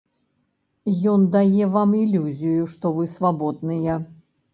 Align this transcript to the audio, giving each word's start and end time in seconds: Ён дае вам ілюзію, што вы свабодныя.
Ён 1.11 1.27
дае 1.35 1.67
вам 1.75 1.93
ілюзію, 1.99 2.63
што 2.71 2.93
вы 2.95 3.05
свабодныя. 3.15 3.99